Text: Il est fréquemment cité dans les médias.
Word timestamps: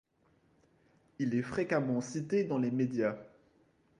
Il 1.19 1.35
est 1.35 1.43
fréquemment 1.43 2.01
cité 2.01 2.43
dans 2.43 2.57
les 2.57 2.71
médias. 2.71 3.15